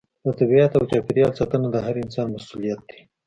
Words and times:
د 0.23 0.27
طبیعت 0.39 0.71
او 0.75 0.83
چاپیریال 0.91 1.31
ساتنه 1.39 1.67
د 1.71 1.77
هر 1.85 1.95
انسان 2.03 2.27
مسؤلیت 2.35 2.79
دی. 2.89 2.99